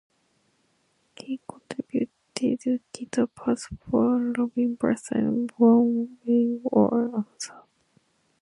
[1.15, 7.61] He contributed guitar parts for "Rumblin' Bass" and "One Way or Another.